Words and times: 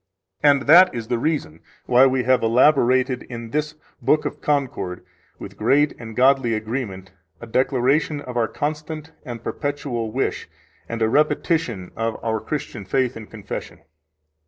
And 0.41 0.63
that 0.63 0.95
is 0.95 1.09
the 1.09 1.19
reason 1.19 1.59
why 1.85 2.07
we 2.07 2.23
have 2.23 2.41
elaborated 2.41 3.21
in 3.21 3.51
this 3.51 3.75
Book 4.01 4.25
of 4.25 4.41
Concord 4.41 5.05
with 5.37 5.57
great 5.57 5.93
and 5.99 6.15
godly 6.15 6.55
agreement 6.55 7.11
a 7.39 7.45
declaration 7.45 8.19
of 8.19 8.35
our 8.35 8.47
constant 8.47 9.11
and 9.25 9.43
perpetual, 9.43 10.11
wish, 10.11 10.49
and 10.89 11.03
a 11.03 11.07
repetition 11.07 11.91
of 11.95 12.17
our 12.23 12.39
Christian 12.39 12.83
faith 12.83 13.15
and 13.15 13.29
confession. 13.29 13.81